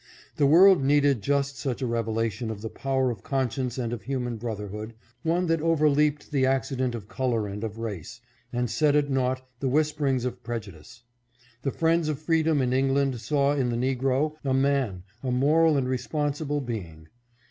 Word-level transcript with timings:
The 0.37 0.47
world 0.47 0.83
needed 0.83 1.21
just 1.21 1.59
such 1.59 1.83
a 1.83 1.85
revelation 1.85 2.49
of 2.49 2.61
the 2.63 2.71
power 2.71 3.11
of 3.11 3.21
conscience 3.21 3.77
and 3.77 3.93
of 3.93 4.01
human 4.01 4.37
brotherhood, 4.37 4.95
one 5.21 5.45
that 5.45 5.61
over 5.61 5.87
leaped 5.91 6.31
the 6.31 6.43
accident 6.43 6.95
of 6.95 7.07
color 7.07 7.47
and 7.47 7.63
of 7.63 7.77
race, 7.77 8.19
and 8.51 8.67
set 8.67 8.95
at 8.95 9.11
naught 9.11 9.47
the 9.59 9.69
whisperings 9.69 10.25
of 10.25 10.41
prejudice. 10.41 11.03
The 11.61 11.69
friends 11.69 12.09
of 12.09 12.17
freedom 12.17 12.63
in 12.63 12.73
England 12.73 13.19
saw 13.21 13.51
in 13.53 13.69
the 13.69 13.75
negro 13.75 14.33
a 14.43 14.55
man, 14.55 15.03
a 15.21 15.29
moral 15.29 15.77
and 15.77 15.87
responsible 15.87 16.61
being. 16.61 17.07